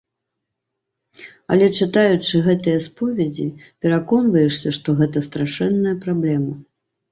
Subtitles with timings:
[1.55, 3.47] Але, чытаючы гэтыя споведзі,
[3.85, 6.53] пераконваешся, што гэта страшэнная праблема.